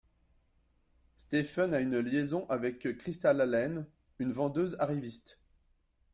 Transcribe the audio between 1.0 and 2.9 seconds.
Stephen a une liaison avec